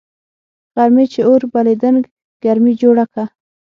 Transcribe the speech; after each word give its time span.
غرمې 0.75 1.05
چي 1.13 1.21
اور 1.27 1.41
بلېدنگ 1.53 1.99
ګرمي 2.43 2.73
جوړه 2.81 3.05
که 3.13 3.23